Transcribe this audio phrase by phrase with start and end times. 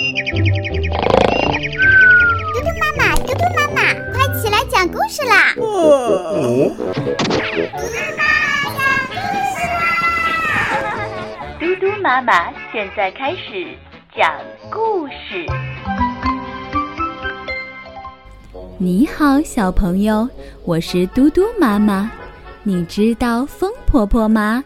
[0.00, 0.06] 嘟
[2.62, 5.52] 嘟妈妈，嘟嘟妈妈，快起来讲故事啦！
[5.54, 5.68] 嘟嘟
[7.92, 8.22] 妈妈
[8.72, 9.12] 讲故
[9.52, 9.84] 事啦！
[11.60, 13.76] 嘟嘟妈妈现在开始
[14.16, 14.32] 讲
[14.70, 15.44] 故事。
[18.78, 20.26] 你好，小朋友，
[20.64, 22.10] 我是嘟嘟妈妈。
[22.62, 24.64] 你知道风婆婆吗？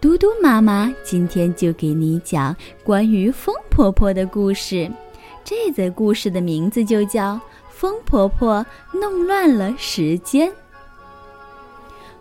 [0.00, 4.90] 嘟嘟妈妈今天就给你讲关于风婆婆的故事。
[5.42, 7.34] 这则故事的名字就叫
[7.70, 10.46] 《风婆婆弄乱了时间》。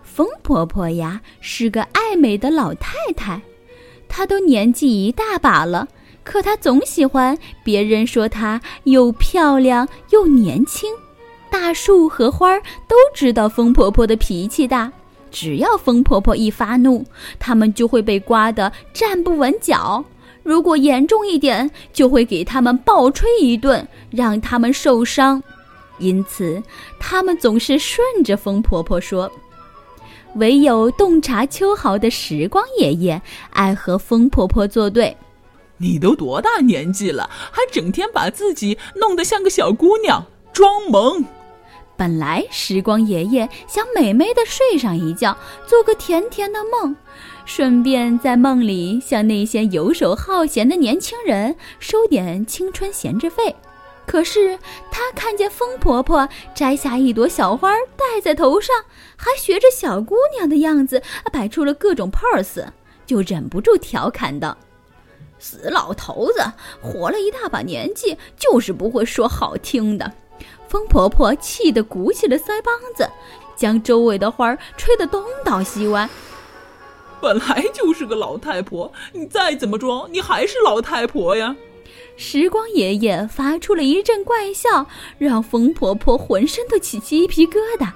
[0.02, 3.41] 风婆婆呀是个爱美的老太太，
[4.07, 5.90] 她都年纪一大把了，
[6.23, 10.90] 可她总喜欢别人说她又漂亮又年轻。
[11.49, 12.57] 大树和花
[12.88, 14.91] 都知道风婆婆的脾气大。
[15.29, 17.05] 只要风婆婆一发怒，
[17.40, 20.04] 他们就会被刮得站不稳脚。
[20.44, 25.41] 如果严重一点，就会给他们暴吹一顿，让他们受伤。
[25.99, 26.62] 因此，
[26.99, 29.32] 他们总是顺着风婆婆说。
[30.35, 35.15] 唯有洞察秋毫的时光爷爷爱和风婆婆作对。
[35.77, 41.24] 你都多大年纪了，还整天把自己弄得像个小姑娘，装萌。
[41.98, 45.37] 本来时光爷爷想美美的睡上一觉，
[45.68, 46.96] 做个甜甜的梦，
[47.54, 53.54] 顺便在梦里向那些游手好闲的年轻人收点青春闲置费。
[54.05, 54.58] 可是
[54.90, 58.74] 他看见风婆婆摘下一朵小花戴在头上，
[59.18, 62.63] 还学着小姑娘的样子摆出了各种 pose，
[63.05, 64.58] 就忍不住调侃道
[65.38, 66.41] ：“死老头子，
[66.81, 70.09] 活了一大把年纪，就是不会说好听的。”
[70.69, 73.09] 风婆婆气得鼓起了腮帮子，
[73.58, 76.09] 将周围的花吹得东倒西歪。
[77.22, 81.56] 本来就是个老太婆， 你再怎么装，你还是老太婆呀！
[82.18, 84.86] 时光爷爷发出了一阵怪笑，
[85.18, 87.90] 让风婆婆浑身都起鸡皮疙瘩。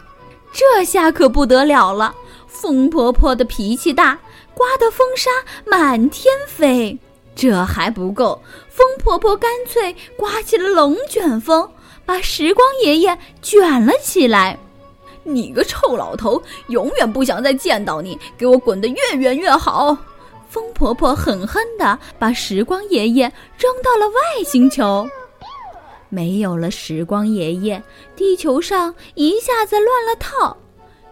[0.51, 2.15] 这下可不得了了，
[2.47, 4.17] 风婆婆的脾气大，
[4.53, 5.29] 刮得风沙
[5.65, 6.97] 满天飞。
[7.35, 11.69] 这还不够，风婆婆干脆刮起了龙卷风。
[12.05, 14.57] 把时光爷爷卷了起来，
[15.27, 19.97] 你个臭老头，永远不想再见到你，给我滚得越远越好！
[20.47, 23.23] 风婆婆狠狠地把时光爷爷
[23.57, 25.05] 扔到了外星球。
[26.09, 27.81] 没有了时光爷爷，
[28.15, 30.55] 地球上一下子乱了套，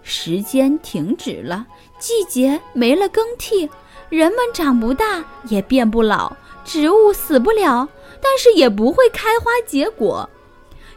[0.04, 1.66] 时间停止了，
[1.98, 3.68] 季节没了更替，
[4.10, 6.32] 人们长不大也变不老，
[6.64, 7.90] 植物死不了，
[8.22, 10.30] 但是也不会开花结果。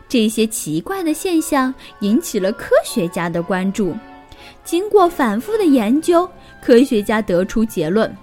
[0.09, 3.95] 这些奇怪的现象引起了科学家的关注。
[4.65, 6.29] 经过反复的研究，
[6.63, 8.15] 科学家得出结论：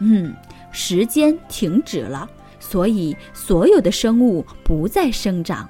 [0.00, 0.34] 嗯，
[0.70, 2.28] 时间停止了，
[2.60, 5.68] 所以所有的生物不再生长。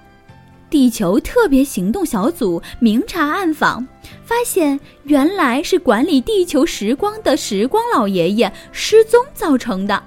[0.69, 3.87] 地球特别行动小组明察暗访，
[4.25, 10.03] 发现原来是管理地球时光的时光老爷爷失踪造成的。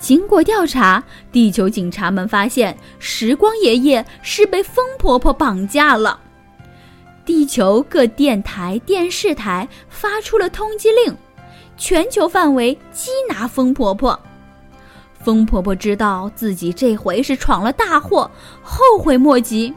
[0.00, 6.18] 经过调查，地球警察们发现时光爷爷是被风婆婆绑架了。
[7.24, 11.14] 地球各电台、电视台发出了通缉令，
[11.76, 14.18] 全球范围缉拿风婆婆。
[15.22, 18.28] 风婆婆知道自己这回是闯了大祸，
[18.62, 19.72] 后悔莫及。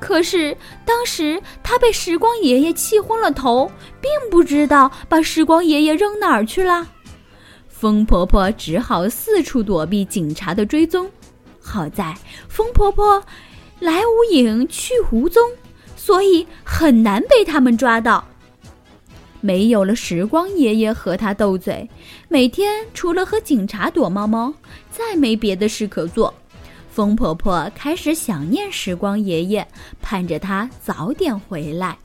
[0.00, 0.56] 可是
[0.86, 3.70] 当时她被时光爷爷气昏了头，
[4.00, 6.86] 并不知道把时光爷爷扔哪儿去了。
[7.78, 11.10] 风婆婆只好四处躲避警察的追踪，
[11.60, 12.16] 好在
[12.48, 13.22] 风婆婆
[13.80, 15.42] 来无影去无踪，
[15.94, 18.26] 所以很难被他们抓到。
[19.42, 21.86] 没有了时光爷爷和他斗嘴，
[22.28, 24.52] 每天除了和警察躲猫猫，
[24.90, 26.32] 再没别的事可做。
[26.90, 29.68] 风婆婆开始想念时光爷爷，
[30.00, 31.98] 盼着他早点回来。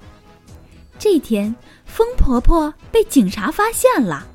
[1.00, 1.56] 这天，
[1.86, 4.28] 风婆婆被警察发现了。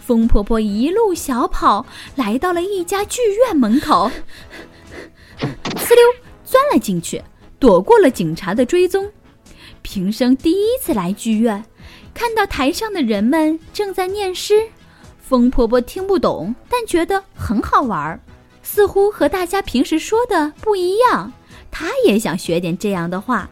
[0.00, 4.10] 风婆婆一路小跑，来到了一家剧院门口，
[5.38, 6.04] 呲溜
[6.44, 7.22] 钻了进去，
[7.58, 9.08] 躲过了警察的追踪。
[9.82, 11.64] 平生第一次来剧院，
[12.12, 14.68] 看到台上的人们正在念诗，
[15.20, 18.20] 风婆婆听不懂，但觉得很好玩儿，
[18.62, 21.32] 似乎和大家平时说的不一样。
[21.70, 23.48] 她也想学点这样的话。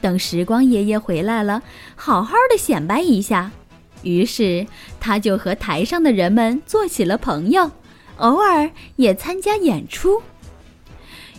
[0.00, 1.62] 等时光爷爷回来了，
[1.94, 3.52] 好好的显摆一下。
[4.02, 4.66] 于是，
[5.00, 7.70] 他就和台上的人们做起了朋友，
[8.18, 10.22] 偶尔也参加演出。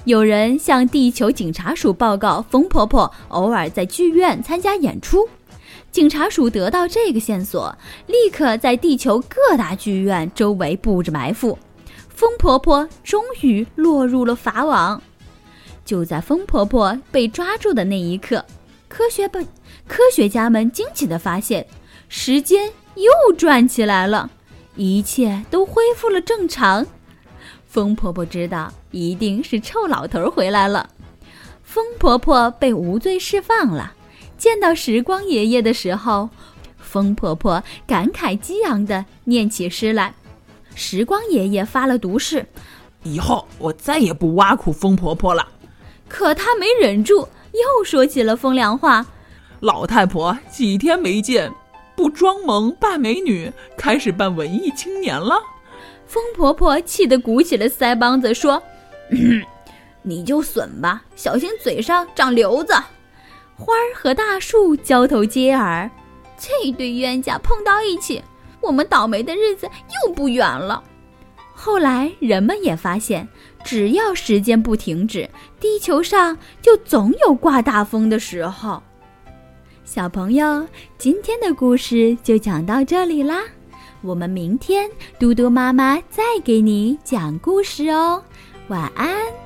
[0.06, 5.28] 有人向地球警察署报告，风婆婆偶尔在剧院参加演出。
[5.92, 7.78] 警察署得到这个线索，
[8.08, 11.58] 立刻在地球各大剧院周围布置埋伏。
[12.10, 15.02] 风婆婆终于落入了法网。
[15.86, 18.44] 就在风婆婆被抓住的那一刻，
[18.88, 19.46] 科学本
[19.88, 21.66] 科学家们惊奇地发现，
[22.16, 24.30] 时间又转起来了，
[24.76, 26.86] 一切都恢复了正常。
[27.66, 30.88] 风婆婆知道，一定是臭老头回来了。
[31.64, 33.94] 风婆婆被无罪释放了。
[34.38, 36.30] 见到时光爷爷的时候，
[36.78, 40.14] 风婆婆感慨激昂地念起诗来。
[40.76, 42.46] 时光爷爷发了毒誓，
[43.02, 45.48] 以后我再也不挖苦风婆婆了。
[46.08, 49.04] 可他没忍住，又说起了风凉话
[49.62, 51.52] ：“老太婆几天没见，
[51.96, 55.36] 不装萌扮美女，开始扮文艺青年了。”
[56.06, 58.62] 风婆婆气得鼓起了腮帮子，说
[60.04, 62.74] ：“你就损吧，小心嘴上长瘤子。”
[63.56, 65.90] 花儿和大树交头接耳，
[66.38, 68.22] 这对冤家碰到一起，
[68.62, 69.68] 我们倒霉的日子
[70.06, 70.84] 又不远了。
[71.54, 73.28] 后来人们也发现。
[73.66, 78.84] 只要时间不停止，地球上就总有刮大风的时候。
[79.94, 80.68] 小朋友，
[80.98, 83.44] 今天的故事就讲到这里啦，
[84.02, 88.20] 我们明天嘟嘟妈妈再给你讲故事哦，
[88.70, 89.43] 晚安。